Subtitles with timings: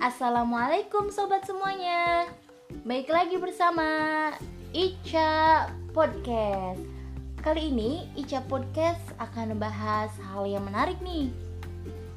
[0.00, 2.24] Assalamualaikum sobat semuanya.
[2.88, 3.84] Baik lagi bersama
[4.72, 6.80] Ica Podcast.
[7.44, 11.28] Kali ini Ica Podcast akan membahas hal yang menarik nih.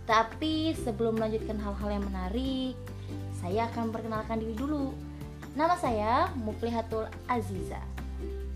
[0.07, 2.79] Tapi sebelum melanjutkan hal-hal yang menarik
[3.43, 4.95] Saya akan perkenalkan diri dulu.
[5.51, 7.83] Nama saya Muflihatul Aziza.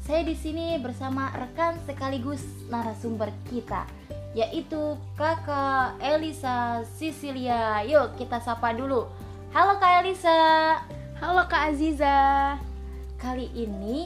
[0.07, 3.83] Saya di sini bersama rekan sekaligus narasumber kita
[4.37, 7.81] yaitu kakak Elisa Sisilia.
[7.89, 9.09] Yuk kita sapa dulu.
[9.55, 10.39] Halo Kak Elisa.
[11.23, 12.19] Halo Kak Aziza.
[13.15, 14.03] Kali ini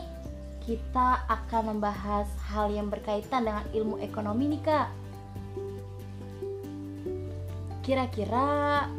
[0.61, 4.87] kita akan membahas hal yang berkaitan dengan ilmu ekonomi nih Kak.
[7.81, 8.45] Kira-kira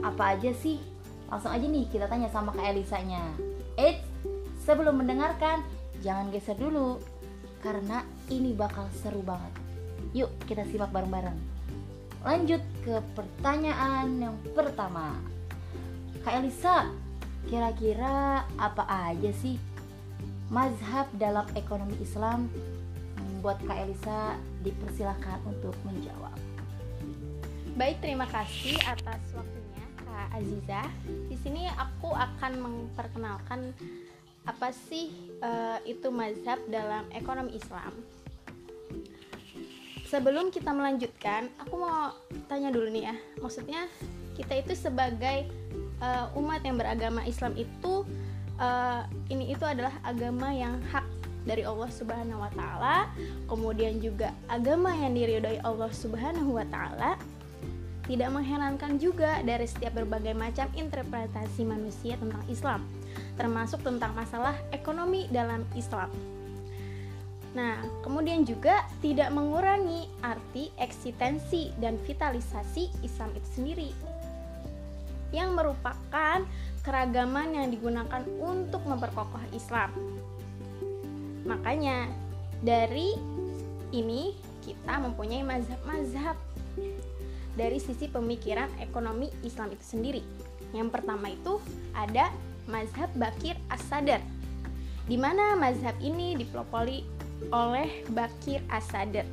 [0.03, 0.83] apa aja sih?
[1.31, 3.23] Langsung aja nih kita tanya sama Kak Elisanya.
[3.79, 4.03] Eits,
[4.67, 5.63] sebelum mendengarkan
[6.03, 6.99] jangan geser dulu
[7.63, 8.03] karena
[8.35, 9.55] ini bakal seru banget.
[10.11, 11.39] Yuk kita simak bareng-bareng.
[12.27, 15.15] Lanjut ke pertanyaan yang pertama.
[16.23, 16.87] Kak Elisa,
[17.51, 19.59] kira-kira apa aja sih
[20.55, 22.47] mazhab dalam ekonomi Islam?
[23.43, 26.39] Buat Kak Elisa dipersilahkan untuk menjawab.
[27.75, 30.83] Baik, terima kasih atas waktunya Kak Aziza.
[31.27, 33.75] Di sini aku akan memperkenalkan
[34.47, 35.11] apa sih
[35.43, 37.91] uh, itu mazhab dalam ekonomi Islam?
[40.07, 42.15] Sebelum kita melanjutkan, aku mau
[42.47, 43.17] tanya dulu nih ya.
[43.43, 43.91] Maksudnya
[44.39, 45.62] kita itu sebagai
[46.03, 48.03] uh, umat yang beragama Islam itu
[48.59, 51.07] uh, ini itu adalah agama yang hak
[51.43, 53.11] dari Allah Subhanahu wa taala,
[53.51, 57.19] kemudian juga agama yang diridhoi Allah Subhanahu wa taala.
[58.03, 62.83] Tidak mengherankan juga dari setiap berbagai macam interpretasi manusia tentang Islam
[63.37, 66.13] termasuk tentang masalah ekonomi dalam Islam.
[67.53, 73.91] Nah, kemudian juga tidak mengurangi arti eksistensi dan vitalisasi Islam itu sendiri
[75.33, 76.45] yang merupakan
[76.85, 79.91] keragaman yang digunakan untuk memperkokoh Islam.
[81.49, 82.07] Makanya,
[82.63, 83.17] dari
[83.91, 86.39] ini kita mempunyai mazhab-mazhab
[87.59, 90.23] dari sisi pemikiran ekonomi Islam itu sendiri.
[90.73, 91.61] Yang pertama itu
[91.93, 92.33] ada
[92.71, 94.23] mazhab Bakir As-Sadar
[95.11, 97.03] di mana mazhab ini dipelopori
[97.51, 99.27] oleh Bakir As-Sadar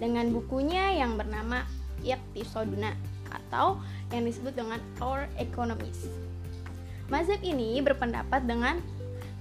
[0.00, 1.62] dengan bukunya yang bernama
[2.02, 3.80] Iqtisaduna atau
[4.12, 6.06] yang disebut dengan Our Economist.
[7.08, 8.80] Mazhab ini berpendapat dengan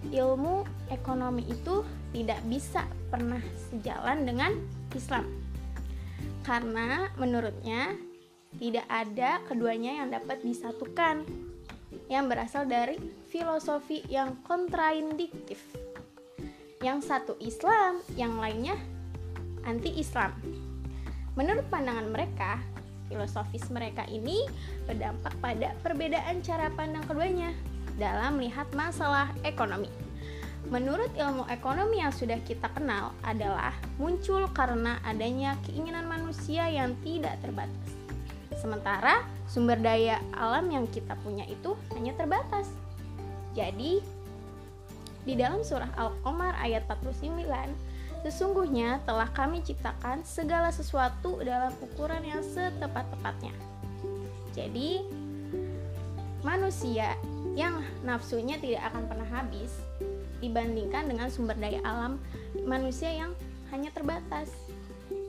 [0.09, 4.52] ilmu ekonomi itu tidak bisa pernah sejalan dengan
[4.96, 5.29] Islam.
[6.41, 7.96] Karena menurutnya
[8.57, 11.23] tidak ada keduanya yang dapat disatukan
[12.12, 13.00] yang berasal dari
[13.31, 15.63] filosofi yang kontraindiktif.
[16.84, 18.75] Yang satu Islam, yang lainnya
[19.63, 20.34] anti-Islam.
[21.40, 22.59] Menurut pandangan mereka,
[23.11, 24.47] filosofis mereka ini
[24.88, 27.51] berdampak pada perbedaan cara pandang keduanya
[27.99, 29.91] dalam melihat masalah ekonomi.
[30.72, 37.35] Menurut ilmu ekonomi yang sudah kita kenal adalah muncul karena adanya keinginan manusia yang tidak
[37.44, 37.89] terbatas.
[38.55, 42.72] Sementara sumber daya alam yang kita punya itu hanya terbatas.
[43.51, 43.99] Jadi,
[45.28, 47.51] di dalam surah Al-Qamar ayat 49,
[48.21, 53.53] sesungguhnya telah kami ciptakan segala sesuatu dalam ukuran yang setepat-tepatnya.
[54.53, 55.05] Jadi,
[56.45, 57.17] manusia
[57.53, 59.71] yang nafsunya tidak akan pernah habis
[60.41, 62.17] dibandingkan dengan sumber daya alam
[62.65, 63.31] manusia yang
[63.69, 64.49] hanya terbatas.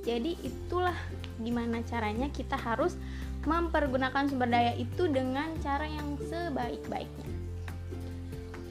[0.03, 0.97] Jadi itulah
[1.39, 2.99] gimana caranya kita harus
[3.47, 7.29] mempergunakan sumber daya itu dengan cara yang sebaik-baiknya.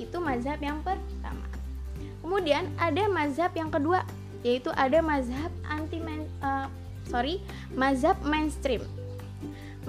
[0.01, 1.45] Itu mazhab yang pertama.
[2.21, 4.05] Kemudian ada mazhab yang kedua,
[4.45, 6.69] yaitu ada mazhab anti main, uh,
[7.09, 7.41] sorry,
[7.73, 8.85] mazhab mainstream.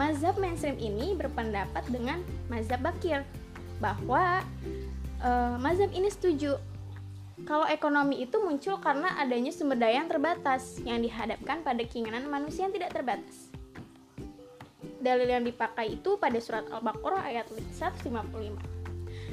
[0.00, 3.22] Mazhab mainstream ini berpendapat dengan mazhab bakir
[3.78, 4.40] bahwa
[5.20, 6.56] uh, mazhab ini setuju
[7.44, 12.64] kalau ekonomi itu muncul karena adanya sumber daya yang terbatas yang dihadapkan pada keinginan manusia
[12.70, 13.52] yang tidak terbatas
[15.02, 18.81] dalil yang dipakai itu pada surat Al-Baqarah ayat 155.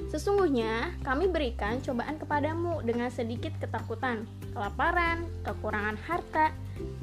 [0.10, 4.26] Sesungguhnya kami berikan cobaan kepadamu dengan sedikit ketakutan,
[4.58, 6.50] kelaparan, kekurangan harta,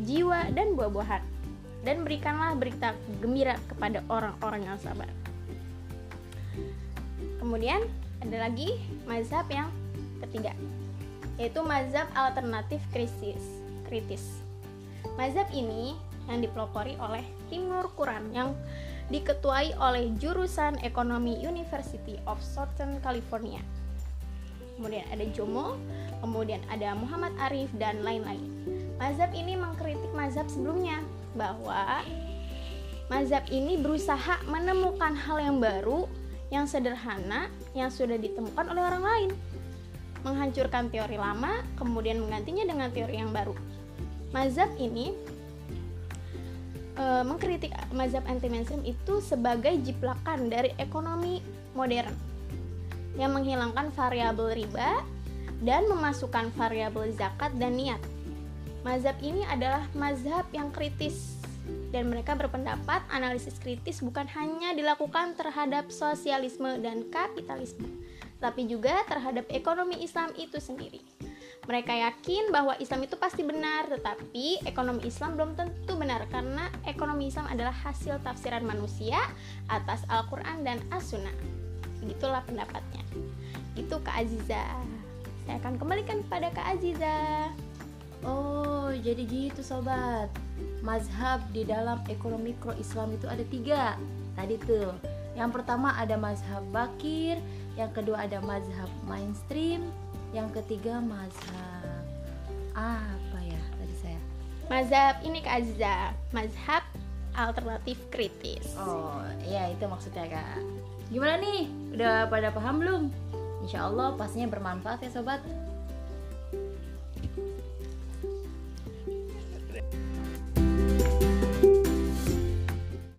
[0.03, 1.23] jiwa, dan buah-buahan.
[1.87, 5.07] Dan berikanlah berita gembira kepada orang-orang yang sabar.
[7.39, 7.79] Kemudian
[8.27, 8.75] ada lagi
[9.07, 9.71] mazhab yang
[10.27, 10.51] ketiga,
[11.39, 13.39] yaitu mazhab alternatif krisis.
[13.87, 14.43] kritis.
[15.15, 15.95] Mazhab ini
[16.27, 18.51] yang dipelopori oleh tim Nur Quran yang
[19.07, 23.63] diketuai oleh jurusan Ekonomi University of Southern California.
[24.77, 25.79] Kemudian ada Jomo,
[26.21, 28.45] kemudian ada Muhammad Arif dan lain-lain.
[29.01, 31.01] Mazhab ini mengkritik mazhab sebelumnya
[31.33, 32.05] bahwa
[33.09, 36.05] mazhab ini berusaha menemukan hal yang baru
[36.53, 39.31] yang sederhana yang sudah ditemukan oleh orang lain.
[40.27, 43.55] Menghancurkan teori lama, kemudian menggantinya dengan teori yang baru.
[44.35, 45.15] Mazhab ini
[46.97, 51.45] e, mengkritik mazhab anti mainstream itu sebagai jiplakan dari ekonomi
[51.77, 52.13] modern
[53.17, 55.01] yang menghilangkan variabel riba
[55.65, 58.01] dan memasukkan variabel zakat dan niat.
[58.85, 61.37] Mazhab ini adalah mazhab yang kritis
[61.91, 67.89] dan mereka berpendapat analisis kritis bukan hanya dilakukan terhadap sosialisme dan kapitalisme,
[68.39, 71.16] tapi juga terhadap ekonomi Islam itu sendiri.
[71.67, 77.27] Mereka yakin bahwa Islam itu pasti benar, tetapi ekonomi Islam belum tentu benar karena ekonomi
[77.27, 79.19] Islam adalah hasil tafsiran manusia
[79.67, 81.35] atas Al-Quran dan As-Sunnah.
[81.99, 83.03] Begitulah pendapatnya.
[83.75, 84.63] Itu Kak Aziza.
[85.43, 87.51] Saya akan kembalikan kepada Kak Aziza.
[88.23, 90.31] Oh, jadi gitu sobat.
[90.87, 93.99] Mazhab di dalam ekonomi mikro Islam itu ada tiga.
[94.39, 94.95] Tadi tuh,
[95.37, 97.37] yang pertama ada mazhab bakir,
[97.77, 99.93] yang kedua ada mazhab mainstream,
[100.33, 102.03] yang ketiga mazhab
[102.73, 104.21] apa ya tadi saya?
[104.67, 105.97] Mazhab ini Kak Aziza,
[106.33, 106.83] mazhab
[107.37, 108.73] alternatif kritis.
[108.81, 110.61] Oh, iya itu maksudnya Kak.
[111.13, 111.69] Gimana nih?
[111.95, 113.03] Udah pada paham belum?
[113.63, 115.45] Insya Allah pastinya bermanfaat ya sobat.